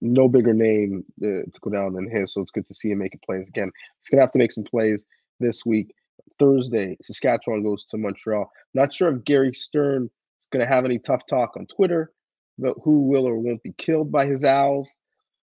[0.00, 2.98] no bigger name uh, to go down than his, so it's good to see him
[2.98, 3.70] making plays again.
[4.00, 5.04] He's gonna have to make some plays
[5.38, 5.94] this week.
[6.38, 8.50] Thursday, Saskatchewan goes to Montreal.
[8.72, 10.04] Not sure if Gary Stern
[10.40, 12.12] is gonna have any tough talk on Twitter
[12.60, 14.88] about who will or won't be killed by his owls.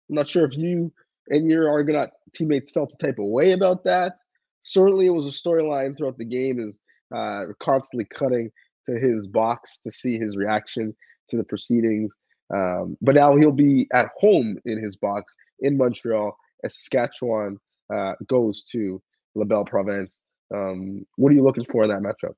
[0.08, 0.92] I'm not sure if you
[1.28, 4.18] and your Argonaut teammates felt the type of way about that.
[4.62, 6.76] Certainly, it was a storyline throughout the game, is
[7.14, 8.50] uh, constantly cutting
[8.88, 10.94] to his box to see his reaction
[11.30, 12.12] to the proceedings.
[12.54, 17.58] Um, but now he'll be at home in his box in Montreal as Saskatchewan
[17.92, 19.00] uh, goes to
[19.34, 20.18] La Belle Province.
[20.54, 22.34] Um, what are you looking for in that matchup?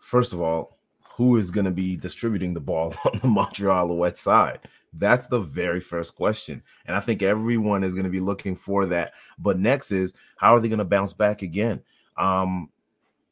[0.00, 0.78] First of all,
[1.16, 4.60] who is going to be distributing the ball on the Montreal Alouette side?
[4.92, 6.62] That's the very first question.
[6.86, 9.12] And I think everyone is going to be looking for that.
[9.38, 11.82] But next is how are they going to bounce back again?
[12.16, 12.70] Um,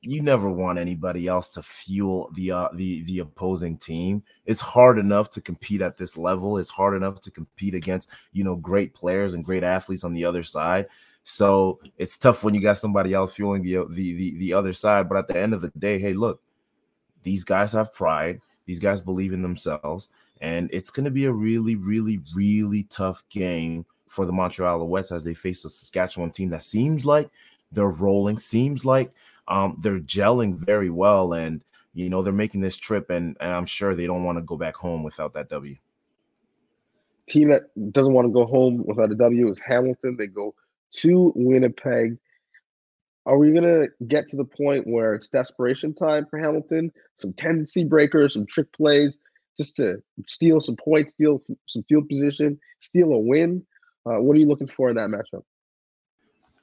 [0.00, 4.24] you never want anybody else to fuel the uh, the the opposing team.
[4.46, 6.58] It's hard enough to compete at this level.
[6.58, 10.24] It's hard enough to compete against you know great players and great athletes on the
[10.24, 10.88] other side.
[11.22, 15.08] So it's tough when you got somebody else fueling the the the, the other side.
[15.08, 16.42] But at the end of the day, hey, look,
[17.22, 18.40] these guys have pride.
[18.66, 20.08] These guys believe in themselves.
[20.40, 25.14] And it's going to be a really, really, really tough game for the Montreal Alouettes
[25.14, 27.30] as they face a Saskatchewan team that seems like
[27.70, 29.12] they're rolling, seems like
[29.48, 31.32] um, they're gelling very well.
[31.32, 31.62] And,
[31.94, 34.56] you know they're making this trip, and, and I'm sure they don't want to go
[34.56, 35.76] back home without that W.
[37.28, 37.62] Team that
[37.92, 40.16] doesn't want to go home without a W is Hamilton.
[40.16, 40.54] They go
[40.98, 42.18] to Winnipeg.
[43.24, 46.92] Are we gonna get to the point where it's desperation time for Hamilton?
[47.16, 49.16] Some tendency breakers, some trick plays,
[49.56, 53.64] just to steal some points, steal some field position, steal a win.
[54.04, 55.42] Uh, what are you looking for in that matchup?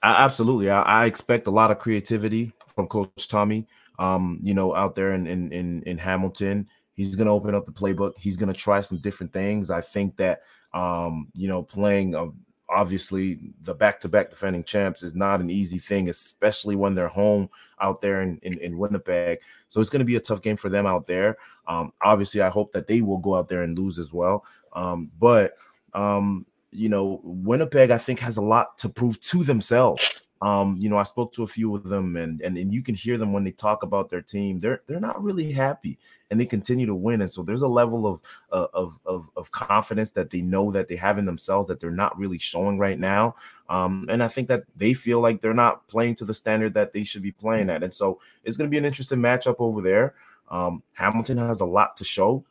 [0.02, 3.68] absolutely, I, I, expect a lot of creativity from Coach Tommy.
[3.98, 7.66] Um, you know, out there in in in, in Hamilton, he's going to open up
[7.66, 8.14] the playbook.
[8.18, 9.70] He's going to try some different things.
[9.70, 10.42] I think that
[10.74, 12.30] um, you know, playing a,
[12.70, 17.50] obviously the back-to-back defending champs is not an easy thing, especially when they're home
[17.82, 19.40] out there in, in, in Winnipeg.
[19.70, 21.38] So it's going to be a tough game for them out there.
[21.68, 24.46] Um, obviously, I hope that they will go out there and lose as well.
[24.74, 25.54] Um, but
[25.94, 30.04] um, you know, Winnipeg, I think, has a lot to prove to themselves.
[30.42, 32.96] Um, you know, I spoke to a few of them, and and and you can
[32.96, 34.60] hear them when they talk about their team.
[34.60, 36.00] They're they're not really happy,
[36.32, 37.20] and they continue to win.
[37.20, 38.22] And so there's a level of
[38.52, 41.92] uh, of of of confidence that they know that they have in themselves that they're
[41.92, 43.36] not really showing right now.
[43.68, 46.94] Um, and I think that they feel like they're not playing to the standard that
[46.94, 47.84] they should be playing at.
[47.84, 50.16] And so it's going to be an interesting matchup over there.
[50.50, 52.46] Um, Hamilton has a lot to show.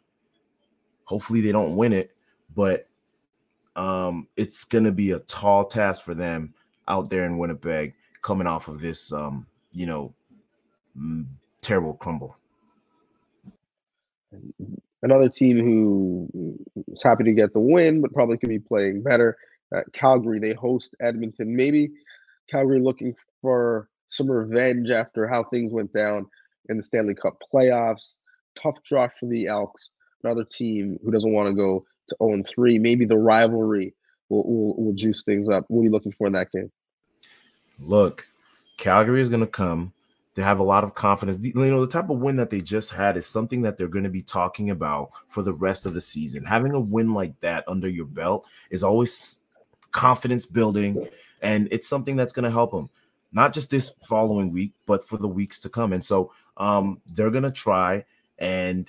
[1.05, 2.14] Hopefully they don't win it,
[2.55, 2.86] but
[3.74, 6.55] um, it's going to be a tall task for them
[6.89, 10.14] out there in Winnipeg coming off of this, um, you know,
[11.62, 12.36] terrible crumble.
[15.03, 16.59] Another team who
[16.89, 19.36] is happy to get the win, but probably could be playing better.
[19.74, 21.55] Uh, Calgary, they host Edmonton.
[21.55, 21.91] Maybe
[22.51, 26.26] Calgary looking for some revenge after how things went down
[26.68, 28.12] in the Stanley Cup playoffs.
[28.61, 29.91] Tough draw for the Elks.
[30.24, 32.78] Another team who doesn't want to go to 0 3.
[32.78, 33.95] Maybe the rivalry
[34.28, 35.64] will, will, will juice things up.
[35.68, 36.72] What are you looking for in that game?
[37.79, 38.29] Look,
[38.76, 39.93] Calgary is going to come.
[40.35, 41.45] They have a lot of confidence.
[41.45, 44.05] You know, the type of win that they just had is something that they're going
[44.05, 46.45] to be talking about for the rest of the season.
[46.45, 49.41] Having a win like that under your belt is always
[49.91, 51.09] confidence building,
[51.43, 52.89] and it's something that's going to help them,
[53.33, 55.93] not just this following week, but for the weeks to come.
[55.93, 58.05] And so um, they're going to try
[58.39, 58.89] and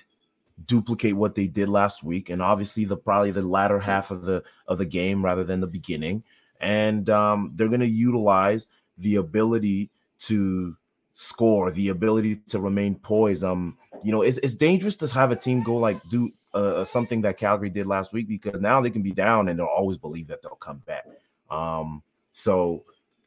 [0.66, 4.44] duplicate what they did last week, and obviously the probably the latter half of the
[4.68, 6.22] of the game rather than the beginning.
[6.60, 8.68] And um, they're going to utilize–
[9.00, 9.90] the ability
[10.20, 10.76] to
[11.12, 13.44] score, the ability to remain poised.
[13.44, 17.20] Um, you know, it's, it's dangerous to have a team go like do uh, something
[17.22, 20.26] that Calgary did last week because now they can be down and they'll always believe
[20.28, 21.06] that they'll come back.
[21.50, 22.84] Um, so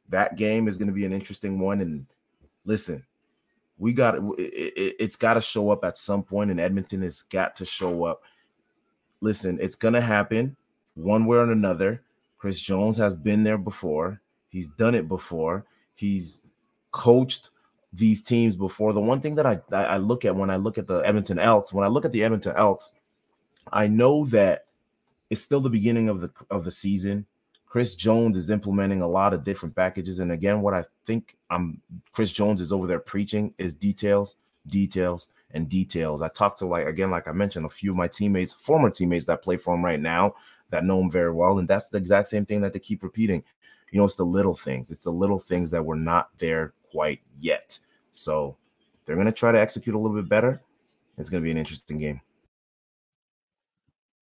[0.10, 1.82] that game is going to be an interesting one.
[1.82, 2.06] And
[2.66, 3.04] listen,
[3.78, 7.56] we got it, it's got to show up at some point, and Edmonton has got
[7.58, 8.24] to show up.
[9.22, 10.56] Listen, it's going to happen
[10.96, 12.02] one way or another.
[12.38, 14.22] Chris Jones has been there before.
[14.54, 15.66] He's done it before.
[15.96, 16.44] He's
[16.92, 17.50] coached
[17.92, 18.94] these teams before.
[18.94, 21.74] The one thing that I, I look at when I look at the Edmonton Elks,
[21.74, 22.94] when I look at the Edmonton Elks,
[23.72, 24.68] I know that
[25.32, 27.26] it's still the beginning of the of the season.
[27.66, 31.82] Chris Jones is implementing a lot of different packages, and again, what I think I'm
[32.12, 34.36] Chris Jones is over there preaching is details,
[34.68, 36.22] details, and details.
[36.22, 39.26] I talked to like again, like I mentioned, a few of my teammates, former teammates
[39.26, 40.36] that play for him right now
[40.70, 43.44] that know him very well, and that's the exact same thing that they keep repeating
[43.94, 44.90] you know, it's the little things.
[44.90, 47.78] It's the little things that were not there quite yet.
[48.12, 48.58] So
[49.06, 50.64] they're going to try to execute a little bit better.
[51.20, 52.20] It's going to be an interesting game.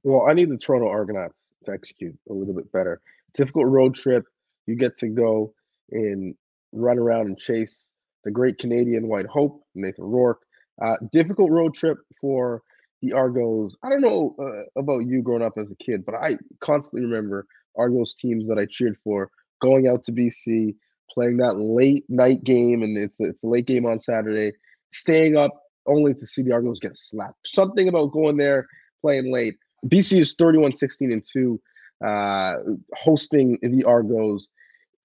[0.03, 2.99] Well, I need the Toronto Argonauts to execute a little bit better.
[3.33, 4.25] Difficult road trip.
[4.67, 5.53] You get to go
[5.91, 6.35] and
[6.73, 7.85] run around and chase
[8.25, 10.41] the great Canadian White Hope, Nathan Rourke.
[10.81, 12.61] Uh, difficult road trip for
[13.01, 13.77] the Argos.
[13.85, 17.47] I don't know uh, about you growing up as a kid, but I constantly remember
[17.77, 19.31] Argos teams that I cheered for
[19.61, 20.75] going out to BC,
[21.09, 24.53] playing that late night game, and it's it's a late game on Saturday,
[24.91, 27.47] staying up only to see the Argos get slapped.
[27.47, 28.67] Something about going there,
[29.01, 29.55] playing late.
[29.87, 31.61] BC is 31 16 and 2,
[32.05, 32.55] uh,
[32.95, 34.47] hosting the Argos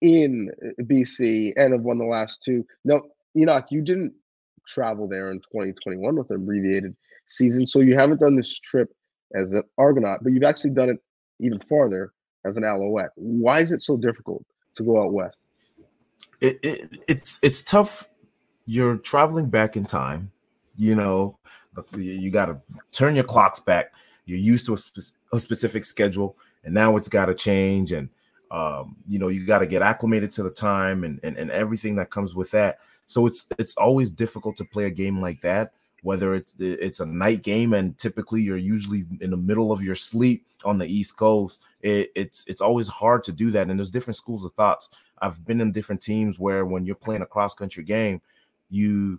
[0.03, 0.51] in
[0.83, 2.65] BC and have won the last two.
[2.85, 3.03] Now,
[3.37, 4.13] Henoc, you didn't
[4.69, 6.95] travel there in 2021 with an abbreviated
[7.27, 8.91] season, so you haven't done this trip
[9.35, 10.99] as an Argonaut, but you've actually done it
[11.41, 12.13] even farther
[12.47, 13.11] as an Alouette.
[13.17, 14.45] Why is it so difficult
[14.77, 15.39] to go out west?
[16.41, 18.09] It, it, it's it's tough.
[18.67, 20.31] You're traveling back in time.
[20.77, 21.39] You know,
[21.97, 22.61] you got to
[22.93, 23.93] turn your clocks back.
[24.27, 27.93] You're used to a, spe- a specific schedule, and now it's got to change.
[27.93, 28.09] And
[28.51, 31.97] um, you know, you got to get acclimated to the time and, and and everything
[31.97, 32.79] that comes with that.
[33.07, 35.73] So it's it's always difficult to play a game like that
[36.03, 39.95] whether it's it's a night game and typically you're usually in the middle of your
[39.95, 43.91] sleep on the east coast it, it's it's always hard to do that and there's
[43.91, 44.91] different schools of thoughts
[45.21, 48.21] i've been in different teams where when you're playing a cross country game
[48.69, 49.19] you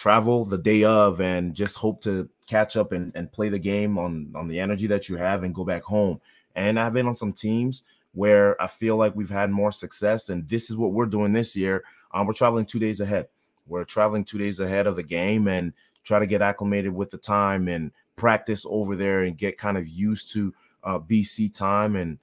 [0.00, 3.98] travel the day of and just hope to catch up and, and play the game
[3.98, 6.18] on on the energy that you have and go back home.
[6.54, 10.48] And I've been on some teams where I feel like we've had more success, and
[10.48, 11.84] this is what we're doing this year.
[12.12, 13.28] Um, we're traveling two days ahead.
[13.70, 17.18] We're traveling two days ahead of the game and try to get acclimated with the
[17.18, 20.52] time and practice over there and get kind of used to
[20.82, 21.94] uh, BC time.
[21.94, 22.18] And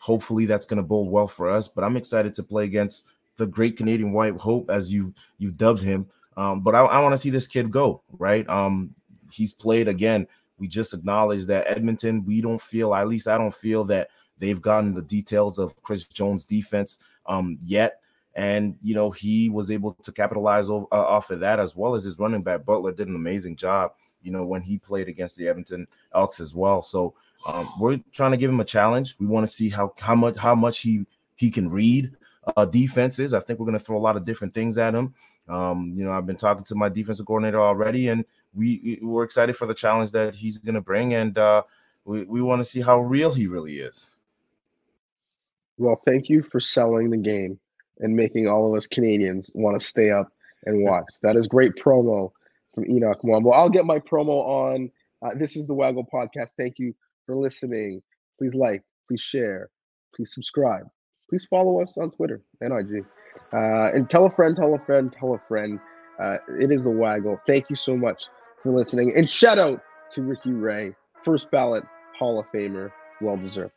[0.00, 1.68] hopefully that's going to bode well for us.
[1.68, 3.04] But I'm excited to play against
[3.36, 6.08] the great Canadian White Hope, as you you've dubbed him.
[6.36, 8.48] Um, but I, I want to see this kid go right.
[8.48, 8.94] Um,
[9.30, 10.26] he's played again.
[10.58, 12.24] We just acknowledged that Edmonton.
[12.24, 16.04] We don't feel, at least I don't feel that they've gotten the details of Chris
[16.04, 18.00] Jones' defense um, yet
[18.38, 21.96] and you know he was able to capitalize over, uh, off of that as well
[21.96, 23.92] as his running back Butler did an amazing job.
[24.22, 26.80] You know when he played against the Edmonton Elks as well.
[26.80, 27.14] So
[27.48, 29.16] um, we're trying to give him a challenge.
[29.18, 32.12] We want to see how how much how much he he can read
[32.56, 33.34] uh, defenses.
[33.34, 35.14] I think we're going to throw a lot of different things at him.
[35.48, 38.24] Um, you know, I've been talking to my defensive coordinator already, and
[38.54, 41.64] we we're excited for the challenge that he's going to bring, and uh,
[42.04, 44.10] we we want to see how real he really is.
[45.76, 47.58] Well, thank you for selling the game
[48.00, 50.28] and making all of us Canadians want to stay up
[50.64, 51.06] and watch.
[51.22, 52.30] That is great promo
[52.74, 53.52] from Henoc Muamba.
[53.54, 54.90] I'll get my promo on.
[55.22, 56.50] Uh, this is the Waggle Podcast.
[56.56, 56.94] Thank you
[57.26, 58.02] for listening.
[58.38, 59.70] Please like, please share,
[60.14, 60.86] please subscribe.
[61.28, 63.04] Please follow us on Twitter and IG.
[63.52, 65.78] Uh, and tell a friend, tell a friend, tell a friend.
[66.22, 67.38] Uh, it is the Waggle.
[67.46, 68.24] Thank you so much
[68.62, 69.12] for listening.
[69.16, 69.80] And shout out
[70.12, 70.94] to Ricky Ray,
[71.24, 71.84] first ballot
[72.18, 72.90] Hall of Famer.
[73.20, 73.72] Well deserved.